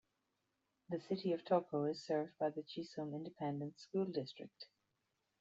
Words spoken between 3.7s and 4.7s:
School District.